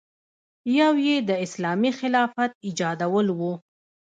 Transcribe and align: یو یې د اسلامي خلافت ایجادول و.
یو 0.79 0.93
یې 1.07 1.15
د 1.29 1.31
اسلامي 1.45 1.91
خلافت 1.99 2.51
ایجادول 2.65 3.27
و. 3.39 3.41